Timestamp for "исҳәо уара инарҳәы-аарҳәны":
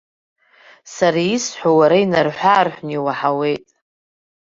1.35-2.91